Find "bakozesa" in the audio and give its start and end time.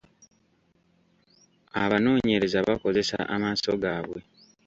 2.67-3.17